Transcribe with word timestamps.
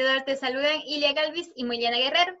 emprendedor, 0.00 0.24
te 0.24 0.36
saludan 0.36 0.80
Ilia 0.86 1.12
Galvis 1.12 1.52
y 1.54 1.64
Moyana 1.64 1.98
Guerrero. 1.98 2.34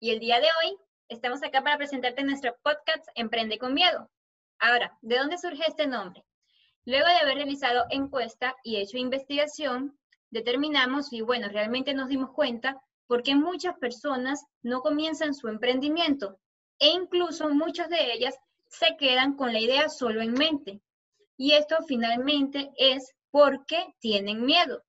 Y 0.00 0.10
el 0.10 0.20
día 0.20 0.38
de 0.38 0.46
hoy 0.46 0.76
estamos 1.08 1.42
acá 1.42 1.62
para 1.62 1.78
presentarte 1.78 2.22
nuestro 2.22 2.54
podcast 2.62 3.08
Emprende 3.14 3.58
con 3.58 3.72
Miedo. 3.72 4.10
Ahora, 4.58 4.98
¿de 5.00 5.16
dónde 5.16 5.38
surge 5.38 5.62
este 5.66 5.86
nombre? 5.86 6.26
Luego 6.84 7.06
de 7.06 7.14
haber 7.14 7.36
realizado 7.36 7.86
encuesta 7.88 8.54
y 8.62 8.76
hecho 8.76 8.98
investigación, 8.98 9.98
determinamos 10.30 11.10
y 11.10 11.22
bueno, 11.22 11.48
realmente 11.48 11.94
nos 11.94 12.08
dimos 12.08 12.32
cuenta 12.32 12.82
por 13.06 13.22
qué 13.22 13.34
muchas 13.34 13.78
personas 13.78 14.44
no 14.62 14.82
comienzan 14.82 15.34
su 15.34 15.48
emprendimiento 15.48 16.38
e 16.78 16.88
incluso 16.88 17.48
muchas 17.48 17.88
de 17.88 18.12
ellas 18.12 18.34
se 18.68 18.94
quedan 18.98 19.36
con 19.36 19.54
la 19.54 19.60
idea 19.60 19.88
solo 19.88 20.20
en 20.20 20.34
mente. 20.34 20.82
Y 21.38 21.52
esto 21.52 21.76
finalmente 21.88 22.72
es 22.76 23.14
porque 23.30 23.86
tienen 24.00 24.44
miedo 24.44 24.82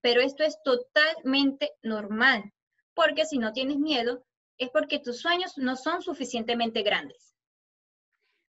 pero 0.00 0.20
esto 0.20 0.44
es 0.44 0.58
totalmente 0.62 1.72
normal, 1.82 2.52
porque 2.94 3.24
si 3.24 3.38
no 3.38 3.52
tienes 3.52 3.78
miedo, 3.78 4.24
es 4.58 4.70
porque 4.70 4.98
tus 4.98 5.20
sueños 5.20 5.58
no 5.58 5.76
son 5.76 6.02
suficientemente 6.02 6.82
grandes. 6.82 7.34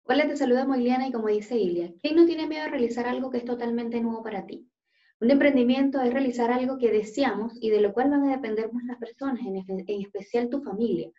Hola, 0.03 0.27
te 0.27 0.37
saluda 0.37 0.65
Moiliana 0.65 1.07
y 1.07 1.11
como 1.11 1.27
dice 1.27 1.57
Ilia, 1.57 1.93
¿quién 2.01 2.15
no 2.15 2.25
tiene 2.25 2.47
miedo 2.47 2.63
de 2.63 2.71
realizar 2.71 3.07
algo 3.07 3.29
que 3.29 3.37
es 3.37 3.45
totalmente 3.45 4.01
nuevo 4.01 4.23
para 4.23 4.45
ti? 4.45 4.67
Un 5.21 5.31
emprendimiento 5.31 6.01
es 6.01 6.13
realizar 6.13 6.51
algo 6.51 6.77
que 6.77 6.91
deseamos 6.91 7.53
y 7.61 7.69
de 7.69 7.81
lo 7.81 7.93
cual 7.93 8.09
van 8.09 8.23
a 8.23 8.31
depender 8.31 8.71
muchas 8.71 8.97
personas, 8.97 9.41
en, 9.45 9.57
en 9.67 10.01
especial 10.01 10.49
tu 10.49 10.63
familia. 10.63 11.11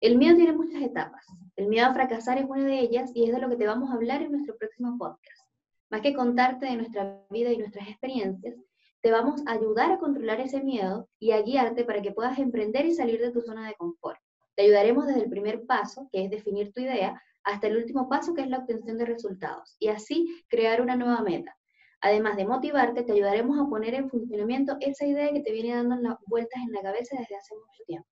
El 0.00 0.16
miedo 0.16 0.34
tiene 0.34 0.54
muchas 0.54 0.82
etapas. 0.82 1.24
El 1.54 1.68
miedo 1.68 1.86
a 1.86 1.94
fracasar 1.94 2.38
es 2.38 2.46
una 2.46 2.64
de 2.64 2.80
ellas 2.80 3.12
y 3.14 3.26
es 3.26 3.32
de 3.32 3.38
lo 3.38 3.48
que 3.48 3.56
te 3.56 3.66
vamos 3.66 3.90
a 3.90 3.94
hablar 3.94 4.22
en 4.22 4.32
nuestro 4.32 4.56
próximo 4.56 4.96
podcast. 4.98 5.48
Más 5.90 6.00
que 6.00 6.14
contarte 6.14 6.66
de 6.66 6.76
nuestra 6.76 7.22
vida 7.30 7.52
y 7.52 7.58
nuestras 7.58 7.86
experiencias, 7.88 8.56
te 9.02 9.10
vamos 9.10 9.42
a 9.46 9.52
ayudar 9.52 9.90
a 9.90 9.98
controlar 9.98 10.40
ese 10.40 10.62
miedo 10.62 11.08
y 11.18 11.32
a 11.32 11.42
guiarte 11.42 11.84
para 11.84 12.00
que 12.00 12.12
puedas 12.12 12.38
emprender 12.38 12.86
y 12.86 12.94
salir 12.94 13.20
de 13.20 13.32
tu 13.32 13.42
zona 13.42 13.66
de 13.66 13.74
confort. 13.74 14.18
Te 14.54 14.62
ayudaremos 14.62 15.06
desde 15.06 15.22
el 15.22 15.30
primer 15.30 15.66
paso, 15.66 16.08
que 16.12 16.24
es 16.24 16.30
definir 16.30 16.72
tu 16.72 16.80
idea, 16.80 17.20
hasta 17.42 17.66
el 17.66 17.76
último 17.76 18.08
paso, 18.08 18.32
que 18.32 18.42
es 18.42 18.48
la 18.48 18.58
obtención 18.58 18.98
de 18.98 19.04
resultados, 19.04 19.76
y 19.80 19.88
así 19.88 20.44
crear 20.48 20.80
una 20.80 20.94
nueva 20.94 21.20
meta. 21.22 21.56
Además 22.00 22.36
de 22.36 22.46
motivarte, 22.46 23.02
te 23.02 23.12
ayudaremos 23.12 23.58
a 23.58 23.68
poner 23.68 23.94
en 23.94 24.08
funcionamiento 24.08 24.76
esa 24.80 25.04
idea 25.04 25.32
que 25.32 25.40
te 25.40 25.52
viene 25.52 25.74
dando 25.74 26.18
vueltas 26.26 26.62
en 26.62 26.72
la 26.72 26.82
cabeza 26.82 27.16
desde 27.18 27.36
hace 27.36 27.54
mucho 27.54 27.84
tiempo. 27.86 28.08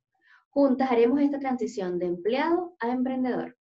Juntas 0.50 0.90
haremos 0.90 1.20
esta 1.20 1.38
transición 1.38 2.00
de 2.00 2.06
empleado 2.06 2.74
a 2.80 2.90
emprendedor. 2.90 3.56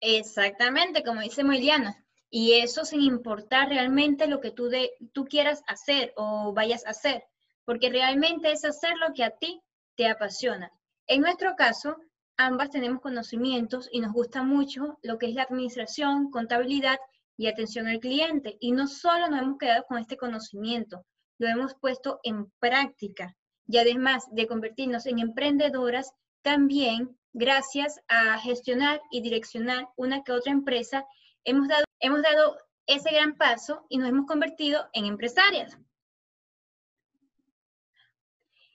Exactamente, 0.00 1.02
como 1.02 1.22
dice 1.22 1.42
Moiliana. 1.44 2.03
Y 2.30 2.54
eso 2.54 2.84
sin 2.84 3.00
importar 3.00 3.68
realmente 3.68 4.26
lo 4.26 4.40
que 4.40 4.50
tú, 4.50 4.68
de, 4.68 4.92
tú 5.12 5.24
quieras 5.24 5.62
hacer 5.66 6.12
o 6.16 6.52
vayas 6.52 6.84
a 6.86 6.90
hacer, 6.90 7.24
porque 7.64 7.90
realmente 7.90 8.50
es 8.50 8.64
hacer 8.64 8.96
lo 8.98 9.12
que 9.14 9.24
a 9.24 9.30
ti 9.30 9.62
te 9.96 10.08
apasiona. 10.08 10.72
En 11.06 11.20
nuestro 11.20 11.54
caso, 11.56 11.96
ambas 12.36 12.70
tenemos 12.70 13.00
conocimientos 13.00 13.88
y 13.92 14.00
nos 14.00 14.12
gusta 14.12 14.42
mucho 14.42 14.98
lo 15.02 15.18
que 15.18 15.26
es 15.26 15.34
la 15.34 15.42
administración, 15.42 16.30
contabilidad 16.30 16.98
y 17.36 17.46
atención 17.46 17.86
al 17.86 18.00
cliente. 18.00 18.56
Y 18.60 18.72
no 18.72 18.86
solo 18.86 19.28
nos 19.28 19.42
hemos 19.42 19.58
quedado 19.58 19.84
con 19.86 19.98
este 19.98 20.16
conocimiento, 20.16 21.04
lo 21.38 21.48
hemos 21.48 21.74
puesto 21.74 22.20
en 22.22 22.50
práctica. 22.58 23.36
Y 23.66 23.78
además 23.78 24.24
de 24.30 24.46
convertirnos 24.46 25.06
en 25.06 25.18
emprendedoras, 25.18 26.12
también 26.42 27.16
gracias 27.32 28.00
a 28.08 28.38
gestionar 28.38 29.00
y 29.10 29.20
direccionar 29.20 29.88
una 29.96 30.22
que 30.22 30.32
otra 30.32 30.52
empresa, 30.52 31.04
hemos 31.44 31.68
dado 31.68 31.83
hemos 32.04 32.20
dado 32.20 32.58
ese 32.86 33.10
gran 33.12 33.34
paso 33.38 33.86
y 33.88 33.96
nos 33.96 34.10
hemos 34.10 34.26
convertido 34.26 34.86
en 34.92 35.06
empresarias. 35.06 35.78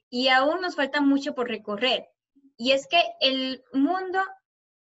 Y 0.09 0.29
aún 0.29 0.61
nos 0.61 0.75
falta 0.75 0.99
mucho 0.99 1.35
por 1.35 1.47
recorrer. 1.47 2.09
Y 2.57 2.71
es 2.71 2.87
que 2.87 2.99
el 3.21 3.63
mundo 3.71 4.19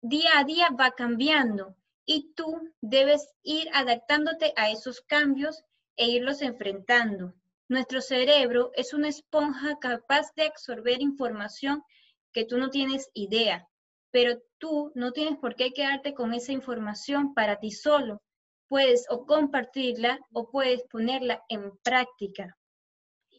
día 0.01 0.37
a 0.37 0.43
día 0.43 0.69
va 0.79 0.91
cambiando 0.91 1.75
y 2.05 2.31
tú 2.35 2.61
debes 2.79 3.27
ir 3.41 3.69
adaptándote 3.73 4.53
a 4.55 4.69
esos 4.69 5.01
cambios 5.01 5.63
e 5.95 6.07
irlos 6.07 6.43
enfrentando. 6.43 7.33
Nuestro 7.67 8.01
cerebro 8.01 8.71
es 8.75 8.93
una 8.93 9.07
esponja 9.09 9.79
capaz 9.79 10.31
de 10.35 10.43
absorber 10.43 11.01
información 11.01 11.83
que 12.31 12.45
tú 12.45 12.59
no 12.59 12.69
tienes 12.69 13.09
idea, 13.15 13.67
pero 14.11 14.39
tú 14.59 14.91
no 14.93 15.11
tienes 15.11 15.39
por 15.39 15.55
qué 15.55 15.73
quedarte 15.73 16.13
con 16.13 16.35
esa 16.35 16.51
información 16.51 17.33
para 17.33 17.59
ti 17.59 17.71
solo 17.71 18.21
puedes 18.67 19.05
o 19.09 19.25
compartirla 19.25 20.19
o 20.31 20.49
puedes 20.49 20.83
ponerla 20.83 21.43
en 21.49 21.71
práctica. 21.83 22.57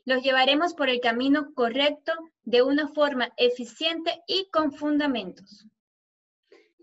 Los 0.04 0.22
llevaremos 0.22 0.74
por 0.74 0.88
el 0.88 1.00
camino 1.00 1.52
correcto 1.54 2.12
de 2.42 2.62
una 2.62 2.88
forma 2.88 3.32
eficiente 3.36 4.22
y 4.26 4.48
con 4.50 4.72
fundamentos. 4.72 5.66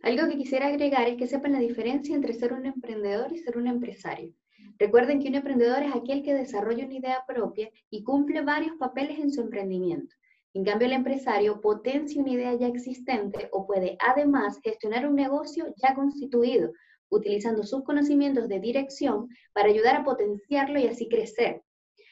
Algo 0.03 0.27
que 0.27 0.37
quisiera 0.37 0.67
agregar 0.67 1.07
es 1.07 1.17
que 1.17 1.25
sepan 1.25 1.53
la 1.53 1.59
diferencia 1.59 2.15
entre 2.15 2.33
ser 2.33 2.53
un 2.53 2.67
emprendedor 2.67 3.31
y 3.31 3.39
ser 3.39 3.57
un 3.57 3.65
empresario. 3.65 4.33
Recuerden 4.77 5.19
que 5.19 5.29
un 5.29 5.35
emprendedor 5.35 5.81
es 5.81 5.95
aquel 5.95 6.21
que 6.21 6.33
desarrolla 6.33 6.85
una 6.85 6.95
idea 6.95 7.23
propia 7.25 7.71
y 7.89 8.03
cumple 8.03 8.41
varios 8.41 8.75
papeles 8.77 9.17
en 9.17 9.31
su 9.31 9.41
emprendimiento. 9.41 10.13
En 10.53 10.63
cambio, 10.63 10.87
el 10.87 10.93
empresario 10.93 11.59
potencia 11.59 12.21
una 12.21 12.31
idea 12.31 12.53
ya 12.53 12.67
existente 12.67 13.49
o 13.51 13.65
puede 13.65 13.97
además 13.99 14.59
gestionar 14.63 15.07
un 15.07 15.15
negocio 15.15 15.73
ya 15.75 15.95
constituido, 15.95 16.71
utilizando 17.09 17.63
sus 17.63 17.83
conocimientos 17.83 18.47
de 18.47 18.59
dirección 18.59 19.29
para 19.53 19.69
ayudar 19.69 19.97
a 19.97 20.03
potenciarlo 20.03 20.79
y 20.79 20.87
así 20.87 21.07
crecer. 21.07 21.61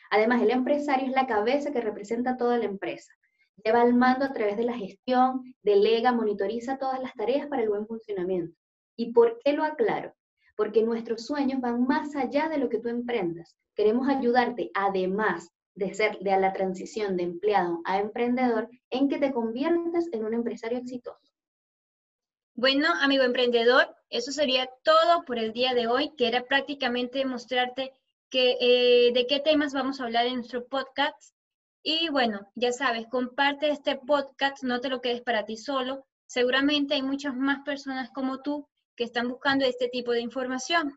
Además, 0.09 0.41
el 0.41 0.51
empresario 0.51 1.07
es 1.07 1.13
la 1.13 1.27
cabeza 1.27 1.71
que 1.71 1.81
representa 1.81 2.37
toda 2.37 2.57
la 2.57 2.65
empresa. 2.65 3.11
Lleva 3.63 3.83
el 3.83 3.93
mando 3.93 4.25
a 4.25 4.33
través 4.33 4.57
de 4.57 4.63
la 4.63 4.77
gestión, 4.77 5.55
delega, 5.61 6.11
monitoriza 6.11 6.77
todas 6.77 7.01
las 7.01 7.13
tareas 7.13 7.47
para 7.47 7.63
el 7.63 7.69
buen 7.69 7.87
funcionamiento. 7.87 8.55
¿Y 8.95 9.11
por 9.11 9.39
qué 9.43 9.53
lo 9.53 9.63
aclaro? 9.63 10.13
Porque 10.55 10.83
nuestros 10.83 11.25
sueños 11.25 11.61
van 11.61 11.85
más 11.87 12.15
allá 12.15 12.47
de 12.49 12.57
lo 12.57 12.69
que 12.69 12.79
tú 12.79 12.89
emprendas. 12.89 13.57
Queremos 13.75 14.07
ayudarte, 14.07 14.69
además 14.75 15.49
de 15.75 15.93
ser 15.93 16.19
de 16.19 16.39
la 16.39 16.53
transición 16.53 17.17
de 17.17 17.23
empleado 17.23 17.81
a 17.85 17.99
emprendedor, 17.99 18.69
en 18.91 19.09
que 19.09 19.17
te 19.17 19.33
conviertas 19.33 20.07
en 20.11 20.25
un 20.25 20.33
empresario 20.33 20.77
exitoso. 20.77 21.33
Bueno, 22.55 22.87
amigo 23.01 23.23
emprendedor, 23.23 23.95
eso 24.13 24.31
sería 24.31 24.69
todo 24.83 25.25
por 25.25 25.39
el 25.39 25.53
día 25.53 25.73
de 25.73 25.87
hoy, 25.87 26.11
que 26.15 26.27
era 26.27 26.43
prácticamente 26.43 27.25
mostrarte 27.25 27.93
que, 28.29 28.57
eh, 28.61 29.11
de 29.11 29.25
qué 29.25 29.39
temas 29.39 29.73
vamos 29.73 29.99
a 29.99 30.03
hablar 30.03 30.27
en 30.27 30.35
nuestro 30.35 30.67
podcast. 30.67 31.33
Y 31.81 32.09
bueno, 32.09 32.47
ya 32.53 32.71
sabes, 32.71 33.07
comparte 33.07 33.71
este 33.71 33.95
podcast, 33.97 34.61
no 34.61 34.79
te 34.81 34.89
lo 34.89 35.01
quedes 35.01 35.23
para 35.23 35.45
ti 35.45 35.57
solo. 35.57 36.05
Seguramente 36.27 36.93
hay 36.93 37.01
muchas 37.01 37.35
más 37.35 37.63
personas 37.65 38.11
como 38.11 38.41
tú 38.43 38.67
que 38.95 39.03
están 39.03 39.29
buscando 39.29 39.65
este 39.65 39.87
tipo 39.87 40.11
de 40.11 40.21
información. 40.21 40.95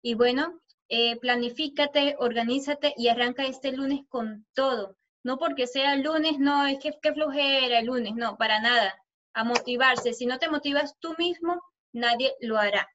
Y 0.00 0.14
bueno, 0.14 0.58
eh, 0.88 1.16
planifícate, 1.20 2.16
organízate 2.18 2.94
y 2.96 3.08
arranca 3.08 3.44
este 3.44 3.72
lunes 3.72 4.06
con 4.08 4.46
todo. 4.54 4.96
No 5.22 5.36
porque 5.36 5.66
sea 5.66 5.96
lunes, 5.96 6.38
no, 6.38 6.66
es 6.66 6.78
que, 6.78 6.92
que 7.02 7.12
flojera 7.12 7.78
el 7.80 7.86
lunes, 7.86 8.14
no, 8.14 8.38
para 8.38 8.58
nada 8.60 8.94
a 9.34 9.44
motivarse. 9.44 10.14
Si 10.14 10.24
no 10.24 10.38
te 10.38 10.48
motivas 10.48 10.96
tú 10.98 11.14
mismo, 11.18 11.60
nadie 11.94 12.34
lo 12.40 12.58
hará. 12.58 12.88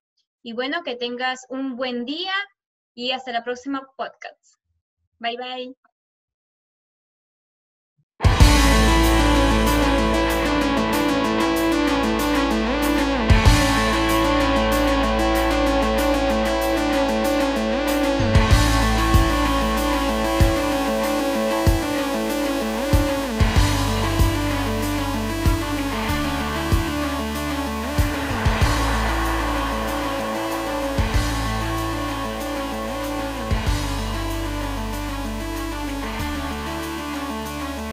Y 0.44 0.54
bueno, 0.54 0.84
que 0.84 0.96
tengas 0.96 1.46
un 1.50 1.76
buen 1.76 2.06
día 2.06 2.34
y 2.94 3.12
hasta 3.12 3.32
la 3.32 3.44
próxima 3.44 3.88
podcast. 3.98 4.58
Bye 5.20 5.38
bye. 5.38 5.89